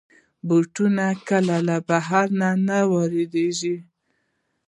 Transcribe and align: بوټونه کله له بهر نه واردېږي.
بوټونه 0.47 1.05
کله 1.27 1.55
له 1.67 1.77
بهر 1.87 2.25
نه 2.67 2.79
واردېږي. 2.91 3.75